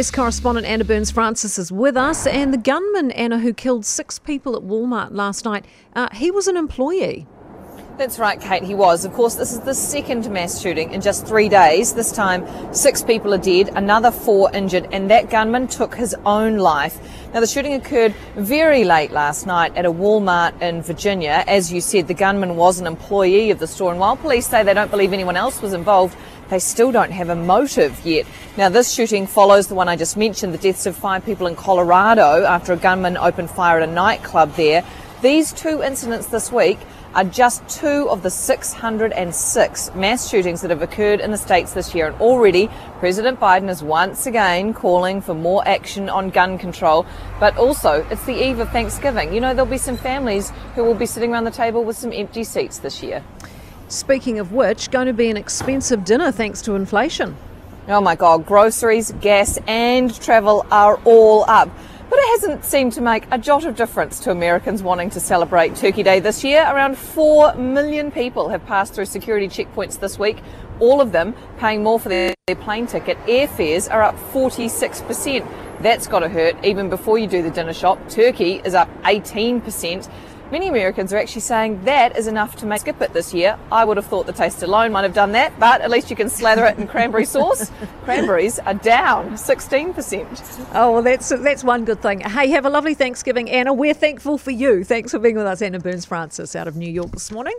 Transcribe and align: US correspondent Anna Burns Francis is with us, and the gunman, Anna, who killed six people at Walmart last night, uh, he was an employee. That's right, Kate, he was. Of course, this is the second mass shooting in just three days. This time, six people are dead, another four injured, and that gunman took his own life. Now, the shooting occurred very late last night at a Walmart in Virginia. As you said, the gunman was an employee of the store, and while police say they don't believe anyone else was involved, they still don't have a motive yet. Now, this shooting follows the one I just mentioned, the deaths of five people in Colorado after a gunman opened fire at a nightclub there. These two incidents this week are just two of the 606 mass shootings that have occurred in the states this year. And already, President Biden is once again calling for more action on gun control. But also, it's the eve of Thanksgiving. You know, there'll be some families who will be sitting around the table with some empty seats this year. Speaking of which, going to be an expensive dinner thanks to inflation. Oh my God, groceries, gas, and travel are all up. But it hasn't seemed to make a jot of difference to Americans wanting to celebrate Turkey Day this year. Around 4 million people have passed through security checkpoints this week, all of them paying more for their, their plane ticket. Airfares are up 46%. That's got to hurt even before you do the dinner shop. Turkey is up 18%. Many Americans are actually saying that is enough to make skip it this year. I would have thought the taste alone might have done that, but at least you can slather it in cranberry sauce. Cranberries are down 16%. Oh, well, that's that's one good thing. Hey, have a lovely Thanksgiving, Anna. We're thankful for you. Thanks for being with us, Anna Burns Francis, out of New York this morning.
US 0.00 0.10
correspondent 0.10 0.66
Anna 0.66 0.82
Burns 0.82 1.10
Francis 1.10 1.58
is 1.58 1.70
with 1.70 1.94
us, 1.94 2.26
and 2.26 2.54
the 2.54 2.58
gunman, 2.58 3.10
Anna, 3.10 3.38
who 3.38 3.52
killed 3.52 3.84
six 3.84 4.18
people 4.18 4.56
at 4.56 4.62
Walmart 4.62 5.10
last 5.10 5.44
night, 5.44 5.66
uh, 5.94 6.08
he 6.14 6.30
was 6.30 6.48
an 6.48 6.56
employee. 6.56 7.26
That's 7.98 8.18
right, 8.18 8.40
Kate, 8.40 8.62
he 8.62 8.74
was. 8.74 9.04
Of 9.04 9.12
course, 9.12 9.34
this 9.34 9.52
is 9.52 9.60
the 9.60 9.74
second 9.74 10.30
mass 10.30 10.58
shooting 10.58 10.90
in 10.94 11.02
just 11.02 11.26
three 11.26 11.50
days. 11.50 11.92
This 11.92 12.12
time, 12.12 12.46
six 12.72 13.02
people 13.02 13.34
are 13.34 13.38
dead, 13.38 13.72
another 13.76 14.10
four 14.10 14.50
injured, 14.54 14.88
and 14.90 15.10
that 15.10 15.28
gunman 15.28 15.68
took 15.68 15.94
his 15.94 16.16
own 16.24 16.56
life. 16.56 16.98
Now, 17.34 17.40
the 17.40 17.46
shooting 17.46 17.74
occurred 17.74 18.14
very 18.36 18.84
late 18.84 19.10
last 19.10 19.46
night 19.46 19.76
at 19.76 19.84
a 19.84 19.92
Walmart 19.92 20.62
in 20.62 20.80
Virginia. 20.80 21.44
As 21.46 21.70
you 21.70 21.82
said, 21.82 22.08
the 22.08 22.14
gunman 22.14 22.56
was 22.56 22.80
an 22.80 22.86
employee 22.86 23.50
of 23.50 23.58
the 23.58 23.66
store, 23.66 23.90
and 23.90 24.00
while 24.00 24.16
police 24.16 24.48
say 24.48 24.62
they 24.62 24.72
don't 24.72 24.90
believe 24.90 25.12
anyone 25.12 25.36
else 25.36 25.60
was 25.60 25.74
involved, 25.74 26.16
they 26.50 26.58
still 26.58 26.92
don't 26.92 27.12
have 27.12 27.28
a 27.28 27.36
motive 27.36 28.04
yet. 28.04 28.26
Now, 28.56 28.68
this 28.68 28.92
shooting 28.92 29.26
follows 29.26 29.68
the 29.68 29.74
one 29.74 29.88
I 29.88 29.96
just 29.96 30.16
mentioned, 30.16 30.52
the 30.52 30.58
deaths 30.58 30.84
of 30.84 30.96
five 30.96 31.24
people 31.24 31.46
in 31.46 31.56
Colorado 31.56 32.44
after 32.44 32.72
a 32.72 32.76
gunman 32.76 33.16
opened 33.16 33.50
fire 33.50 33.80
at 33.80 33.88
a 33.88 33.92
nightclub 33.92 34.54
there. 34.56 34.84
These 35.22 35.52
two 35.52 35.82
incidents 35.82 36.26
this 36.26 36.50
week 36.50 36.78
are 37.14 37.24
just 37.24 37.68
two 37.68 38.08
of 38.08 38.22
the 38.22 38.30
606 38.30 39.94
mass 39.94 40.28
shootings 40.28 40.60
that 40.60 40.70
have 40.70 40.82
occurred 40.82 41.20
in 41.20 41.30
the 41.30 41.36
states 41.36 41.72
this 41.72 41.94
year. 41.94 42.06
And 42.06 42.20
already, 42.20 42.68
President 42.98 43.40
Biden 43.40 43.68
is 43.68 43.82
once 43.82 44.26
again 44.26 44.72
calling 44.72 45.20
for 45.20 45.34
more 45.34 45.66
action 45.66 46.08
on 46.08 46.30
gun 46.30 46.56
control. 46.56 47.04
But 47.40 47.56
also, 47.56 48.06
it's 48.10 48.24
the 48.24 48.34
eve 48.34 48.60
of 48.60 48.70
Thanksgiving. 48.70 49.34
You 49.34 49.40
know, 49.40 49.54
there'll 49.54 49.70
be 49.70 49.78
some 49.78 49.96
families 49.96 50.50
who 50.74 50.84
will 50.84 50.94
be 50.94 51.06
sitting 51.06 51.32
around 51.32 51.44
the 51.44 51.50
table 51.50 51.84
with 51.84 51.96
some 51.96 52.12
empty 52.12 52.44
seats 52.44 52.78
this 52.78 53.02
year. 53.02 53.24
Speaking 53.90 54.38
of 54.38 54.52
which, 54.52 54.92
going 54.92 55.08
to 55.08 55.12
be 55.12 55.30
an 55.30 55.36
expensive 55.36 56.04
dinner 56.04 56.30
thanks 56.30 56.62
to 56.62 56.76
inflation. 56.76 57.36
Oh 57.88 58.00
my 58.00 58.14
God, 58.14 58.46
groceries, 58.46 59.10
gas, 59.20 59.58
and 59.66 60.14
travel 60.20 60.64
are 60.70 61.00
all 61.04 61.44
up. 61.50 61.68
But 62.08 62.20
it 62.20 62.40
hasn't 62.40 62.64
seemed 62.64 62.92
to 62.92 63.00
make 63.00 63.24
a 63.32 63.38
jot 63.38 63.64
of 63.64 63.74
difference 63.74 64.20
to 64.20 64.30
Americans 64.30 64.80
wanting 64.80 65.10
to 65.10 65.18
celebrate 65.18 65.74
Turkey 65.74 66.04
Day 66.04 66.20
this 66.20 66.44
year. 66.44 66.62
Around 66.62 66.98
4 66.98 67.56
million 67.56 68.12
people 68.12 68.50
have 68.50 68.64
passed 68.64 68.94
through 68.94 69.06
security 69.06 69.48
checkpoints 69.48 69.98
this 69.98 70.20
week, 70.20 70.38
all 70.78 71.00
of 71.00 71.10
them 71.10 71.34
paying 71.58 71.82
more 71.82 71.98
for 71.98 72.10
their, 72.10 72.32
their 72.46 72.54
plane 72.54 72.86
ticket. 72.86 73.18
Airfares 73.26 73.92
are 73.92 74.04
up 74.04 74.14
46%. 74.32 75.44
That's 75.80 76.06
got 76.06 76.20
to 76.20 76.28
hurt 76.28 76.64
even 76.64 76.90
before 76.90 77.18
you 77.18 77.26
do 77.26 77.42
the 77.42 77.50
dinner 77.50 77.74
shop. 77.74 77.98
Turkey 78.08 78.60
is 78.64 78.74
up 78.74 78.88
18%. 79.02 80.08
Many 80.50 80.66
Americans 80.66 81.12
are 81.12 81.16
actually 81.16 81.42
saying 81.42 81.84
that 81.84 82.16
is 82.16 82.26
enough 82.26 82.56
to 82.56 82.66
make 82.66 82.80
skip 82.80 83.00
it 83.00 83.12
this 83.12 83.32
year. 83.32 83.56
I 83.70 83.84
would 83.84 83.96
have 83.96 84.06
thought 84.06 84.26
the 84.26 84.32
taste 84.32 84.64
alone 84.64 84.90
might 84.90 85.02
have 85.02 85.14
done 85.14 85.30
that, 85.32 85.56
but 85.60 85.80
at 85.80 85.90
least 85.90 86.10
you 86.10 86.16
can 86.16 86.28
slather 86.28 86.64
it 86.64 86.76
in 86.76 86.88
cranberry 86.88 87.24
sauce. 87.24 87.70
Cranberries 88.04 88.58
are 88.58 88.74
down 88.74 89.34
16%. 89.34 90.70
Oh, 90.74 90.92
well, 90.92 91.02
that's 91.02 91.28
that's 91.28 91.62
one 91.62 91.84
good 91.84 92.02
thing. 92.02 92.20
Hey, 92.20 92.48
have 92.50 92.66
a 92.66 92.70
lovely 92.70 92.94
Thanksgiving, 92.94 93.48
Anna. 93.48 93.72
We're 93.72 93.94
thankful 93.94 94.38
for 94.38 94.50
you. 94.50 94.82
Thanks 94.82 95.12
for 95.12 95.20
being 95.20 95.36
with 95.36 95.46
us, 95.46 95.62
Anna 95.62 95.78
Burns 95.78 96.04
Francis, 96.04 96.56
out 96.56 96.66
of 96.66 96.74
New 96.74 96.90
York 96.90 97.12
this 97.12 97.30
morning. 97.30 97.54